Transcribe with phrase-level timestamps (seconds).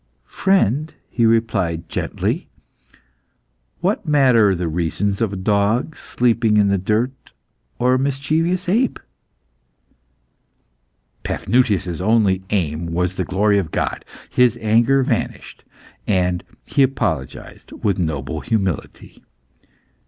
[0.25, 2.49] "Friend," he replied, gently,
[3.81, 7.11] "what matter the reasons of a dog sleeping in the dirt
[7.77, 8.99] or a mischievous ape?"
[11.23, 14.03] Paphnutius' only aim was the glory of God.
[14.27, 15.63] His anger vanished,
[16.07, 19.21] and he apologised with noble humility.